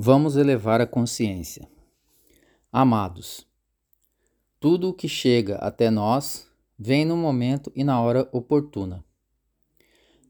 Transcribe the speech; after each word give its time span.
Vamos 0.00 0.36
elevar 0.36 0.80
a 0.80 0.86
consciência. 0.86 1.68
Amados, 2.70 3.44
tudo 4.60 4.90
o 4.90 4.94
que 4.94 5.08
chega 5.08 5.56
até 5.56 5.90
nós 5.90 6.48
vem 6.78 7.04
no 7.04 7.16
momento 7.16 7.72
e 7.74 7.82
na 7.82 8.00
hora 8.00 8.28
oportuna. 8.30 9.04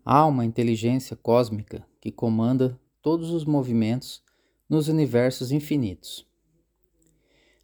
Há 0.03 0.25
uma 0.25 0.47
inteligência 0.47 1.15
cósmica 1.15 1.87
que 2.01 2.11
comanda 2.11 2.81
todos 3.03 3.31
os 3.31 3.45
movimentos 3.45 4.23
nos 4.67 4.89
universos 4.89 5.53
infinitos. 5.53 6.27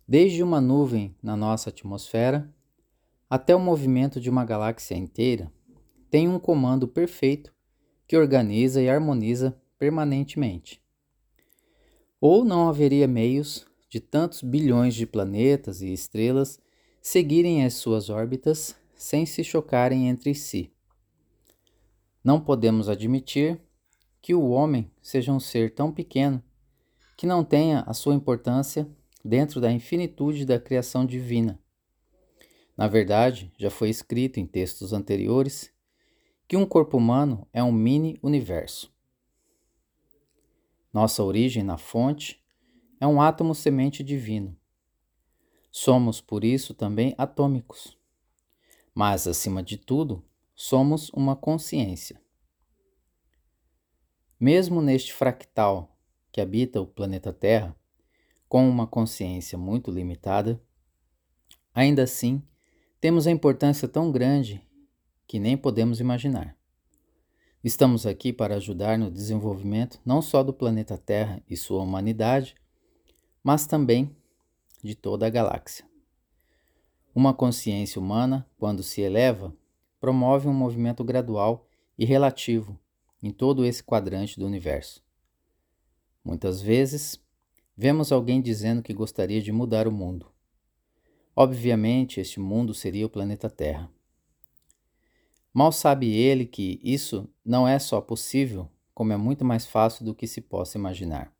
Desde 0.06 0.42
uma 0.42 0.60
nuvem 0.60 1.16
na 1.22 1.34
nossa 1.34 1.70
atmosfera 1.70 2.54
até 3.30 3.56
o 3.56 3.60
movimento 3.60 4.20
de 4.20 4.28
uma 4.28 4.44
galáxia 4.44 4.94
inteira, 4.94 5.50
tem 6.10 6.28
um 6.28 6.38
comando 6.38 6.86
perfeito 6.86 7.50
que 8.06 8.14
organiza 8.14 8.82
e 8.82 8.90
harmoniza 8.90 9.58
permanentemente. 9.78 10.83
Ou 12.26 12.42
não 12.42 12.70
haveria 12.70 13.06
meios 13.06 13.66
de 13.90 14.00
tantos 14.00 14.40
bilhões 14.40 14.94
de 14.94 15.04
planetas 15.04 15.82
e 15.82 15.92
estrelas 15.92 16.58
seguirem 17.02 17.66
as 17.66 17.74
suas 17.74 18.08
órbitas 18.08 18.74
sem 18.96 19.26
se 19.26 19.44
chocarem 19.44 20.08
entre 20.08 20.34
si. 20.34 20.72
Não 22.24 22.40
podemos 22.40 22.88
admitir 22.88 23.60
que 24.22 24.34
o 24.34 24.48
homem 24.48 24.90
seja 25.02 25.32
um 25.32 25.38
ser 25.38 25.74
tão 25.74 25.92
pequeno 25.92 26.42
que 27.14 27.26
não 27.26 27.44
tenha 27.44 27.80
a 27.80 27.92
sua 27.92 28.14
importância 28.14 28.88
dentro 29.22 29.60
da 29.60 29.70
infinitude 29.70 30.46
da 30.46 30.58
criação 30.58 31.04
divina. 31.04 31.60
Na 32.74 32.88
verdade, 32.88 33.52
já 33.58 33.68
foi 33.68 33.90
escrito 33.90 34.40
em 34.40 34.46
textos 34.46 34.94
anteriores 34.94 35.70
que 36.48 36.56
um 36.56 36.64
corpo 36.64 36.96
humano 36.96 37.46
é 37.52 37.62
um 37.62 37.70
mini 37.70 38.18
universo. 38.22 38.93
Nossa 40.94 41.24
origem 41.24 41.64
na 41.64 41.76
fonte 41.76 42.40
é 43.00 43.06
um 43.06 43.20
átomo 43.20 43.52
semente 43.52 44.04
divino. 44.04 44.56
Somos, 45.68 46.20
por 46.20 46.44
isso, 46.44 46.72
também 46.72 47.16
atômicos. 47.18 47.98
Mas, 48.94 49.26
acima 49.26 49.60
de 49.60 49.76
tudo, 49.76 50.24
somos 50.54 51.10
uma 51.10 51.34
consciência. 51.34 52.22
Mesmo 54.38 54.80
neste 54.80 55.12
fractal 55.12 55.98
que 56.30 56.40
habita 56.40 56.80
o 56.80 56.86
planeta 56.86 57.32
Terra, 57.32 57.74
com 58.48 58.68
uma 58.68 58.86
consciência 58.86 59.58
muito 59.58 59.90
limitada, 59.90 60.62
ainda 61.74 62.04
assim 62.04 62.40
temos 63.00 63.26
a 63.26 63.32
importância 63.32 63.88
tão 63.88 64.12
grande 64.12 64.64
que 65.26 65.40
nem 65.40 65.56
podemos 65.56 65.98
imaginar. 65.98 66.56
Estamos 67.64 68.04
aqui 68.04 68.30
para 68.30 68.56
ajudar 68.56 68.98
no 68.98 69.10
desenvolvimento 69.10 69.98
não 70.04 70.20
só 70.20 70.42
do 70.42 70.52
planeta 70.52 70.98
Terra 70.98 71.42
e 71.48 71.56
sua 71.56 71.82
humanidade, 71.82 72.54
mas 73.42 73.66
também 73.66 74.14
de 74.82 74.94
toda 74.94 75.26
a 75.26 75.30
galáxia. 75.30 75.86
Uma 77.14 77.32
consciência 77.32 77.98
humana, 77.98 78.46
quando 78.58 78.82
se 78.82 79.00
eleva, 79.00 79.56
promove 79.98 80.46
um 80.46 80.52
movimento 80.52 81.02
gradual 81.02 81.66
e 81.96 82.04
relativo 82.04 82.78
em 83.22 83.30
todo 83.30 83.64
esse 83.64 83.82
quadrante 83.82 84.38
do 84.38 84.44
universo. 84.44 85.02
Muitas 86.22 86.60
vezes, 86.60 87.18
vemos 87.74 88.12
alguém 88.12 88.42
dizendo 88.42 88.82
que 88.82 88.92
gostaria 88.92 89.40
de 89.40 89.50
mudar 89.50 89.88
o 89.88 89.92
mundo. 89.92 90.30
Obviamente, 91.34 92.20
este 92.20 92.38
mundo 92.38 92.74
seria 92.74 93.06
o 93.06 93.10
planeta 93.10 93.48
Terra. 93.48 93.90
Mal 95.54 95.70
sabe 95.70 96.12
ele 96.12 96.46
que 96.46 96.80
isso 96.82 97.30
não 97.44 97.66
é 97.66 97.78
só 97.78 98.00
possível, 98.00 98.68
como 98.92 99.12
é 99.12 99.16
muito 99.16 99.44
mais 99.44 99.64
fácil 99.64 100.04
do 100.04 100.12
que 100.12 100.26
se 100.26 100.40
possa 100.40 100.76
imaginar. 100.76 101.32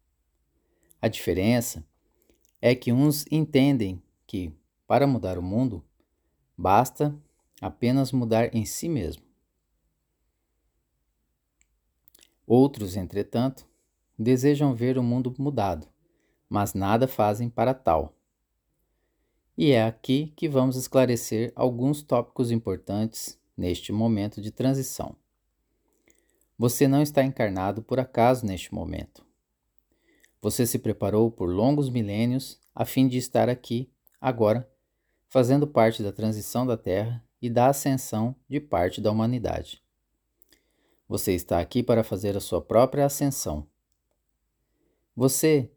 A 1.03 1.09
diferença 1.09 1.85
é 2.63 2.77
que 2.77 2.93
uns 2.93 3.27
entendem 3.29 4.01
que, 4.25 4.55
para 4.87 5.05
mudar 5.05 5.37
o 5.37 5.43
mundo, 5.43 5.85
basta 6.57 7.13
apenas 7.61 8.13
mudar 8.13 8.55
em 8.55 8.65
si 8.65 8.89
mesmo. 8.89 9.25
Outros, 12.47 12.95
entretanto, 12.95 13.67
desejam 14.17 14.77
ver 14.77 14.97
o 14.97 15.03
mundo 15.03 15.35
mudado, 15.37 15.89
mas 16.49 16.73
nada 16.73 17.09
fazem 17.09 17.51
para 17.51 17.75
tal. 17.75 18.17
E 19.59 19.73
é 19.73 19.85
aqui 19.85 20.33
que 20.37 20.49
vamos 20.49 20.77
esclarecer 20.77 21.53
alguns 21.57 22.01
tópicos 22.01 22.53
importantes 22.53 23.43
neste 23.57 23.93
momento 23.93 24.41
de 24.41 24.51
transição. 24.51 25.17
Você 26.59 26.87
não 26.87 27.03
está 27.03 27.23
encarnado 27.25 27.83
por 27.83 27.99
acaso 27.99 28.47
neste 28.47 28.73
momento. 28.73 29.25
Você 30.41 30.67
se 30.67 30.79
preparou 30.79 31.31
por 31.31 31.49
longos 31.49 31.89
milênios 31.89 32.61
a 32.75 32.85
fim 32.85 33.09
de 33.09 33.19
estar 33.19 33.49
aqui, 33.49 33.91
agora, 34.21 34.69
fazendo 35.29 35.67
parte 35.67 36.03
da 36.03 36.13
transição 36.13 36.67
da 36.67 36.77
Terra 36.77 37.25
e 37.41 37.51
da 37.51 37.69
ascensão 37.69 38.37
de 38.49 38.61
parte 38.61 39.01
da 39.01 39.11
humanidade. 39.11 39.83
Você 41.09 41.33
está 41.33 41.61
aqui 41.61 41.83
para 41.83 42.05
fazer 42.05 42.37
a 42.37 42.41
sua 42.41 42.63
própria 42.63 43.05
ascensão. 43.05 43.67
Você 45.17 45.71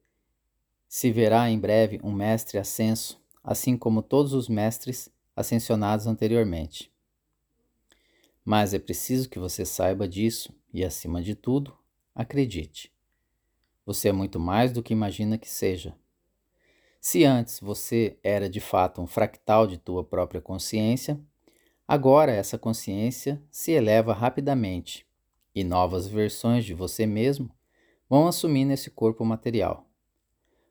se 0.88 1.12
verá 1.12 1.50
em 1.50 1.60
breve 1.60 2.00
um 2.04 2.12
mestre 2.12 2.58
ascenso, 2.58 3.22
assim 3.44 3.78
como 3.78 4.02
todos 4.02 4.34
os 4.34 4.48
mestres 4.48 5.10
ascensionados 5.36 6.08
anteriormente. 6.08 6.92
Mas 8.50 8.74
é 8.74 8.80
preciso 8.80 9.28
que 9.28 9.38
você 9.38 9.66
saiba 9.66 10.08
disso 10.08 10.58
e, 10.74 10.82
acima 10.82 11.22
de 11.22 11.36
tudo, 11.36 11.78
acredite. 12.16 12.94
Você 13.86 14.08
é 14.08 14.14
muito 14.14 14.40
mais 14.40 14.72
do 14.72 14.82
que 14.82 14.94
imagina 14.94 15.38
que 15.38 15.50
seja. 15.50 15.94
Se 17.02 17.26
antes 17.26 17.60
você 17.60 18.18
era 18.24 18.50
de 18.50 18.62
fato 18.62 19.02
um 19.02 19.06
fractal 19.06 19.68
de 19.68 19.78
tua 19.78 20.02
própria 20.02 20.40
consciência, 20.40 21.20
agora 21.86 22.32
essa 22.32 22.58
consciência 22.58 23.44
se 23.52 23.74
eleva 23.74 24.14
rapidamente 24.14 25.06
e 25.54 25.62
novas 25.62 26.08
versões 26.08 26.64
de 26.64 26.74
você 26.74 27.06
mesmo 27.06 27.54
vão 28.10 28.28
assumir 28.28 28.64
nesse 28.64 28.90
corpo 28.90 29.26
material. 29.26 29.86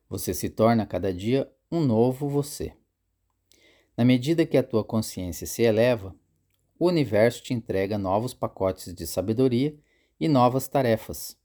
Você 0.09 0.33
se 0.33 0.49
torna 0.49 0.83
cada 0.83 1.13
dia 1.13 1.47
um 1.71 1.81
novo 1.81 2.27
você. 2.27 2.73
Na 3.95 4.03
medida 4.03 4.47
que 4.47 4.57
a 4.57 4.63
tua 4.63 4.83
consciência 4.83 5.45
se 5.45 5.61
eleva, 5.61 6.15
o 6.79 6.87
universo 6.87 7.43
te 7.43 7.53
entrega 7.53 7.97
novos 7.97 8.33
pacotes 8.33 8.93
de 8.93 9.07
sabedoria 9.07 9.77
e 10.19 10.27
novas 10.27 10.67
tarefas. 10.67 11.37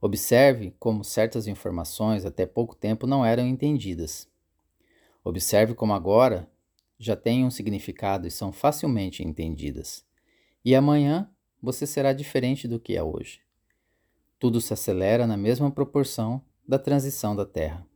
Observe 0.00 0.74
como 0.78 1.02
certas 1.02 1.46
informações 1.46 2.24
até 2.24 2.44
pouco 2.44 2.74
tempo 2.74 3.06
não 3.06 3.24
eram 3.24 3.46
entendidas. 3.46 4.28
Observe 5.24 5.74
como 5.74 5.94
agora 5.94 6.48
já 6.98 7.16
têm 7.16 7.44
um 7.44 7.50
significado 7.50 8.26
e 8.26 8.30
são 8.30 8.52
facilmente 8.52 9.22
entendidas. 9.22 10.04
E 10.64 10.74
amanhã 10.74 11.30
você 11.62 11.86
será 11.86 12.12
diferente 12.12 12.68
do 12.68 12.78
que 12.78 12.96
é 12.96 13.02
hoje. 13.02 13.40
Tudo 14.38 14.60
se 14.60 14.72
acelera 14.72 15.26
na 15.26 15.36
mesma 15.36 15.70
proporção 15.70 16.44
da 16.68 16.78
transição 16.78 17.34
da 17.34 17.46
Terra. 17.46 17.86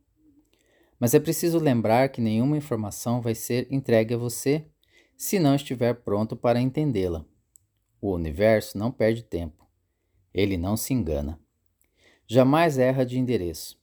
Mas 0.99 1.13
é 1.13 1.19
preciso 1.19 1.59
lembrar 1.59 2.09
que 2.09 2.19
nenhuma 2.19 2.57
informação 2.57 3.21
vai 3.21 3.35
ser 3.35 3.67
entregue 3.71 4.15
a 4.15 4.17
você 4.17 4.65
se 5.19 5.37
não 5.37 5.53
estiver 5.53 5.95
pronto 5.95 6.33
para 6.33 6.61
entendê-la. 6.61 7.25
O 7.99 8.13
universo 8.13 8.77
não 8.77 8.89
perde 8.89 9.21
tempo. 9.21 9.67
Ele 10.33 10.55
não 10.55 10.77
se 10.77 10.93
engana. 10.93 11.37
Jamais 12.25 12.77
erra 12.77 13.05
de 13.05 13.19
endereço. 13.19 13.77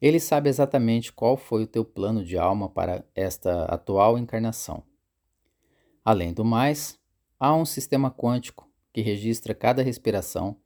Ele 0.00 0.18
sabe 0.18 0.48
exatamente 0.48 1.12
qual 1.12 1.36
foi 1.36 1.64
o 1.64 1.66
teu 1.66 1.84
plano 1.84 2.24
de 2.24 2.38
alma 2.38 2.70
para 2.70 3.04
esta 3.14 3.66
atual 3.66 4.16
encarnação. 4.16 4.82
Além 6.02 6.32
do 6.32 6.42
mais, 6.42 6.98
há 7.38 7.54
um 7.54 7.66
sistema 7.66 8.10
quântico 8.10 8.66
que 8.94 9.02
registra 9.02 9.54
cada 9.54 9.82
respiração 9.82 10.56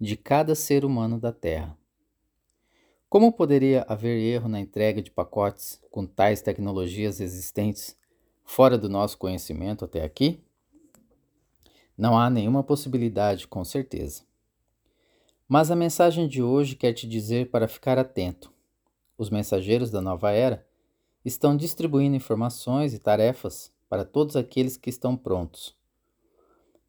de 0.00 0.16
cada 0.16 0.56
ser 0.56 0.84
humano 0.84 1.20
da 1.20 1.32
Terra. 1.32 1.78
Como 3.08 3.32
poderia 3.32 3.84
haver 3.88 4.18
erro 4.18 4.48
na 4.48 4.58
entrega 4.58 5.00
de 5.00 5.10
pacotes 5.12 5.80
com 5.88 6.04
tais 6.04 6.42
tecnologias 6.42 7.20
existentes 7.20 7.99
fora 8.50 8.76
do 8.76 8.88
nosso 8.88 9.16
conhecimento 9.16 9.84
até 9.84 10.02
aqui? 10.02 10.42
Não 11.96 12.18
há 12.18 12.28
nenhuma 12.28 12.64
possibilidade, 12.64 13.46
com 13.46 13.64
certeza. 13.64 14.24
Mas 15.48 15.70
a 15.70 15.76
mensagem 15.76 16.26
de 16.26 16.42
hoje 16.42 16.74
quer 16.74 16.92
te 16.92 17.06
dizer 17.06 17.52
para 17.52 17.68
ficar 17.68 17.96
atento. 17.96 18.52
Os 19.16 19.30
mensageiros 19.30 19.88
da 19.88 20.00
nova 20.00 20.32
era 20.32 20.66
estão 21.24 21.56
distribuindo 21.56 22.16
informações 22.16 22.92
e 22.92 22.98
tarefas 22.98 23.72
para 23.88 24.04
todos 24.04 24.34
aqueles 24.34 24.76
que 24.76 24.90
estão 24.90 25.16
prontos. 25.16 25.72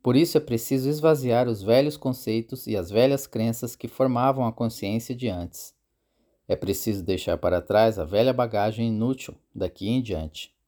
Por 0.01 0.15
isso 0.15 0.39
é 0.39 0.41
preciso 0.41 0.89
esvaziar 0.89 1.47
os 1.47 1.61
velhos 1.61 1.95
conceitos 1.95 2.65
e 2.65 2.75
as 2.75 2.89
velhas 2.89 3.27
crenças 3.27 3.75
que 3.75 3.87
formavam 3.87 4.47
a 4.47 4.51
consciência 4.51 5.13
de 5.13 5.29
antes. 5.29 5.75
É 6.47 6.55
preciso 6.55 7.03
deixar 7.03 7.37
para 7.37 7.61
trás 7.61 7.99
a 7.99 8.03
velha 8.03 8.33
bagagem 8.33 8.87
inútil 8.87 9.35
daqui 9.53 9.87
em 9.89 10.01
diante. 10.01 10.59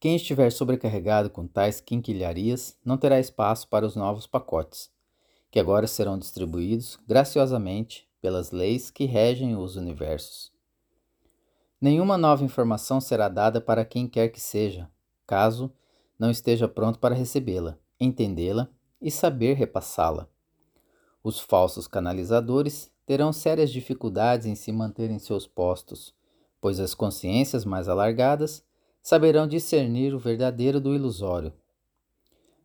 Quem 0.00 0.16
estiver 0.16 0.50
sobrecarregado 0.50 1.28
com 1.28 1.46
tais 1.46 1.78
quinquilharias 1.78 2.74
não 2.82 2.96
terá 2.96 3.20
espaço 3.20 3.68
para 3.68 3.84
os 3.84 3.94
novos 3.94 4.26
pacotes, 4.26 4.90
que 5.50 5.60
agora 5.60 5.86
serão 5.86 6.18
distribuídos 6.18 6.98
graciosamente 7.06 8.08
pelas 8.18 8.50
leis 8.50 8.90
que 8.90 9.04
regem 9.04 9.54
os 9.54 9.76
universos. 9.76 10.50
Nenhuma 11.78 12.16
nova 12.16 12.42
informação 12.42 12.98
será 12.98 13.28
dada 13.28 13.60
para 13.60 13.84
quem 13.84 14.08
quer 14.08 14.30
que 14.30 14.40
seja, 14.40 14.90
caso 15.26 15.70
não 16.18 16.30
esteja 16.30 16.66
pronto 16.66 16.98
para 16.98 17.14
recebê-la, 17.14 17.78
entendê-la 18.00 18.70
e 19.02 19.10
saber 19.10 19.52
repassá-la. 19.52 20.26
Os 21.22 21.38
falsos 21.38 21.86
canalizadores 21.86 22.90
terão 23.04 23.34
sérias 23.34 23.70
dificuldades 23.70 24.46
em 24.46 24.54
se 24.54 24.72
manter 24.72 25.10
em 25.10 25.18
seus 25.18 25.46
postos, 25.46 26.14
pois 26.58 26.80
as 26.80 26.94
consciências 26.94 27.66
mais 27.66 27.86
alargadas 27.86 28.64
saberão 29.02 29.46
discernir 29.46 30.14
o 30.14 30.18
verdadeiro 30.18 30.80
do 30.80 30.94
ilusório. 30.94 31.52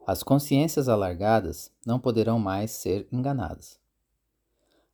As 0.05 0.21
consciências 0.21 0.87
alargadas 0.87 1.71
não 1.85 1.99
poderão 1.99 2.37
mais 2.37 2.71
ser 2.71 3.07
enganadas. 3.11 3.79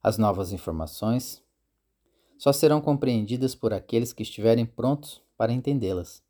As 0.01 0.17
novas 0.17 0.51
informações 0.51 1.43
só 2.37 2.51
serão 2.51 2.81
compreendidas 2.81 3.53
por 3.53 3.73
aqueles 3.73 4.13
que 4.13 4.23
estiverem 4.23 4.65
prontos 4.65 5.21
para 5.37 5.51
entendê-las. 5.51 6.23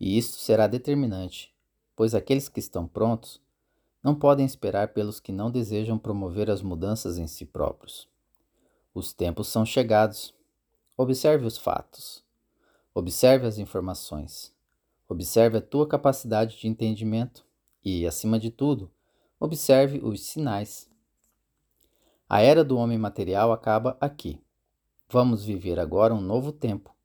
E 0.00 0.18
isto 0.18 0.36
será 0.36 0.66
determinante, 0.66 1.54
pois 1.94 2.14
aqueles 2.14 2.48
que 2.48 2.60
estão 2.60 2.88
prontos 2.88 3.40
não 4.02 4.14
podem 4.14 4.44
esperar 4.46 4.88
pelos 4.88 5.20
que 5.20 5.32
não 5.32 5.50
desejam 5.50 5.98
promover 5.98 6.50
as 6.50 6.62
mudanças 6.62 7.18
em 7.18 7.26
si 7.26 7.44
próprios. 7.44 8.08
Os 8.94 9.12
tempos 9.12 9.48
são 9.48 9.66
chegados. 9.66 10.34
Observe 10.96 11.44
os 11.44 11.58
fatos. 11.58 12.25
Observe 12.98 13.46
as 13.46 13.58
informações. 13.58 14.54
Observe 15.06 15.58
a 15.58 15.60
tua 15.60 15.86
capacidade 15.86 16.58
de 16.58 16.66
entendimento 16.66 17.44
e, 17.84 18.06
acima 18.06 18.38
de 18.38 18.50
tudo, 18.50 18.90
observe 19.38 20.00
os 20.02 20.22
sinais. 20.22 20.88
A 22.26 22.40
era 22.40 22.64
do 22.64 22.78
homem 22.78 22.96
material 22.96 23.52
acaba 23.52 23.98
aqui. 24.00 24.40
Vamos 25.10 25.44
viver 25.44 25.78
agora 25.78 26.14
um 26.14 26.22
novo 26.22 26.50
tempo, 26.50 26.96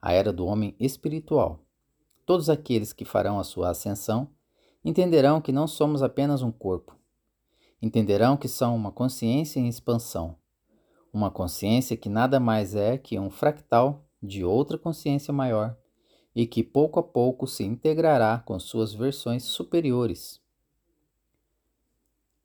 a 0.00 0.10
era 0.10 0.32
do 0.32 0.46
homem 0.46 0.74
espiritual. 0.80 1.60
Todos 2.24 2.48
aqueles 2.48 2.94
que 2.94 3.04
farão 3.04 3.38
a 3.38 3.44
sua 3.44 3.68
ascensão 3.68 4.30
entenderão 4.82 5.42
que 5.42 5.52
não 5.52 5.66
somos 5.66 6.02
apenas 6.02 6.40
um 6.40 6.50
corpo. 6.50 6.96
Entenderão 7.82 8.38
que 8.38 8.48
são 8.48 8.74
uma 8.74 8.90
consciência 8.90 9.60
em 9.60 9.68
expansão, 9.68 10.34
uma 11.12 11.30
consciência 11.30 11.94
que 11.94 12.08
nada 12.08 12.40
mais 12.40 12.74
é 12.74 12.96
que 12.96 13.18
um 13.18 13.28
fractal 13.28 14.05
de 14.22 14.44
outra 14.44 14.78
consciência 14.78 15.32
maior 15.32 15.76
e 16.34 16.46
que 16.46 16.62
pouco 16.62 17.00
a 17.00 17.02
pouco 17.02 17.46
se 17.46 17.64
integrará 17.64 18.38
com 18.38 18.58
suas 18.58 18.92
versões 18.92 19.44
superiores. 19.44 20.40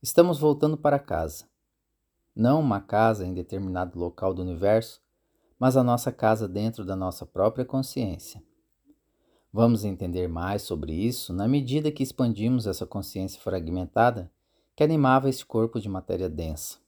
Estamos 0.01 0.39
voltando 0.39 0.77
para 0.77 0.97
casa. 0.97 1.45
Não 2.35 2.61
uma 2.61 2.79
casa 2.79 3.25
em 3.25 3.33
determinado 3.33 3.99
local 3.99 4.33
do 4.33 4.41
universo, 4.41 5.01
mas 5.59 5.75
a 5.75 5.83
nossa 5.83 6.11
casa 6.11 6.47
dentro 6.47 6.85
da 6.85 6.95
nossa 6.95 7.25
própria 7.25 7.65
consciência. 7.65 8.41
Vamos 9.53 9.83
entender 9.83 10.29
mais 10.29 10.61
sobre 10.61 10.93
isso 10.93 11.33
na 11.33 11.47
medida 11.47 11.91
que 11.91 12.01
expandimos 12.01 12.65
essa 12.65 12.85
consciência 12.85 13.41
fragmentada 13.41 14.31
que 14.75 14.83
animava 14.83 15.29
esse 15.29 15.45
corpo 15.45 15.79
de 15.79 15.89
matéria 15.89 16.29
densa. 16.29 16.79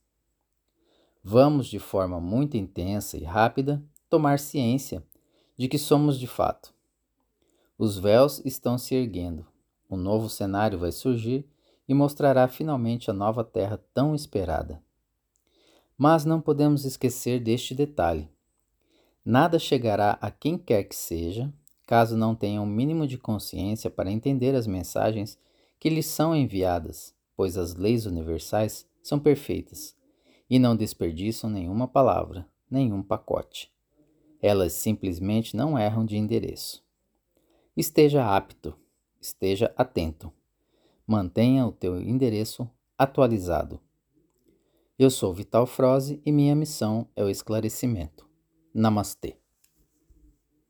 Vamos, 1.21 1.67
de 1.67 1.77
forma 1.77 2.19
muito 2.21 2.55
intensa 2.55 3.17
e 3.17 3.23
rápida, 3.23 3.83
tomar 4.13 4.37
ciência 4.37 5.03
de 5.57 5.67
que 5.67 5.79
somos 5.79 6.19
de 6.19 6.27
fato. 6.27 6.71
Os 7.79 7.97
véus 7.97 8.39
estão 8.45 8.77
se 8.77 8.93
erguendo, 8.93 9.43
um 9.89 9.97
novo 9.97 10.29
cenário 10.29 10.77
vai 10.77 10.91
surgir 10.91 11.49
e 11.87 11.95
mostrará 11.95 12.47
finalmente 12.47 13.09
a 13.09 13.13
nova 13.13 13.43
terra 13.43 13.83
tão 13.91 14.13
esperada. 14.13 14.79
Mas 15.97 16.25
não 16.25 16.39
podemos 16.39 16.85
esquecer 16.85 17.39
deste 17.39 17.73
detalhe: 17.73 18.29
nada 19.25 19.57
chegará 19.57 20.15
a 20.21 20.29
quem 20.29 20.59
quer 20.59 20.83
que 20.83 20.95
seja 20.95 21.51
caso 21.83 22.15
não 22.15 22.35
tenham 22.35 22.63
o 22.63 22.67
um 22.67 22.69
mínimo 22.69 23.07
de 23.07 23.17
consciência 23.17 23.89
para 23.89 24.11
entender 24.11 24.53
as 24.53 24.67
mensagens 24.67 25.39
que 25.79 25.89
lhes 25.89 26.05
são 26.05 26.35
enviadas, 26.35 27.15
pois 27.35 27.57
as 27.57 27.73
leis 27.73 28.05
universais 28.05 28.87
são 29.01 29.19
perfeitas 29.19 29.95
e 30.47 30.59
não 30.59 30.75
desperdiçam 30.75 31.49
nenhuma 31.49 31.87
palavra, 31.87 32.47
nenhum 32.69 33.01
pacote. 33.01 33.73
Elas 34.43 34.73
simplesmente 34.73 35.55
não 35.55 35.79
erram 35.79 36.05
de 36.05 36.17
endereço. 36.17 36.83
Esteja 37.77 38.35
apto, 38.35 38.77
esteja 39.21 39.73
atento. 39.77 40.33
Mantenha 41.07 41.65
o 41.65 41.71
teu 41.71 41.97
endereço 41.97 42.69
atualizado. 42.97 43.79
Eu 44.99 45.09
sou 45.09 45.33
Vital 45.33 45.65
Froze 45.65 46.21
e 46.25 46.31
minha 46.33 46.53
missão 46.57 47.07
é 47.15 47.23
o 47.23 47.29
esclarecimento. 47.29 48.27
Namastê. 48.73 49.37